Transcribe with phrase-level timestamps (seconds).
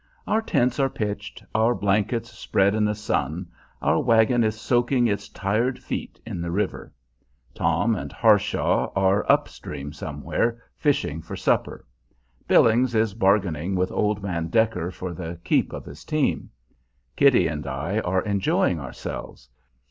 [0.25, 3.47] Our tents are pitched, our blankets spread in the sun,
[3.83, 6.91] our wagon is soaking its tired feet in the river.
[7.53, 11.85] Tom and Harshaw are up stream somewhere, fishing for supper.
[12.47, 16.49] Billings is bargaining with Old Man Decker for the "keep" of his team.
[17.15, 19.49] Kitty and I are enjoying ourselves.